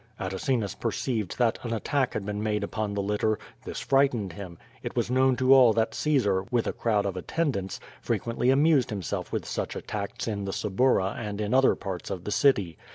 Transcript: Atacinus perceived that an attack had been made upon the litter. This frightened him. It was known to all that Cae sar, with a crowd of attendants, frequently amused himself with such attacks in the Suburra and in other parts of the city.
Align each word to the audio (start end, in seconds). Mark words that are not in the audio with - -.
Atacinus 0.19 0.73
perceived 0.73 1.37
that 1.37 1.59
an 1.61 1.71
attack 1.71 2.15
had 2.15 2.25
been 2.25 2.41
made 2.41 2.63
upon 2.63 2.95
the 2.95 3.03
litter. 3.03 3.37
This 3.65 3.79
frightened 3.81 4.33
him. 4.33 4.57
It 4.81 4.95
was 4.95 5.11
known 5.11 5.35
to 5.35 5.53
all 5.53 5.73
that 5.73 5.91
Cae 5.91 6.17
sar, 6.17 6.43
with 6.49 6.65
a 6.65 6.73
crowd 6.73 7.05
of 7.05 7.15
attendants, 7.15 7.79
frequently 8.01 8.49
amused 8.49 8.89
himself 8.89 9.31
with 9.31 9.45
such 9.45 9.75
attacks 9.75 10.27
in 10.27 10.45
the 10.45 10.53
Suburra 10.53 11.13
and 11.19 11.39
in 11.39 11.53
other 11.53 11.75
parts 11.75 12.09
of 12.09 12.23
the 12.23 12.31
city. 12.31 12.79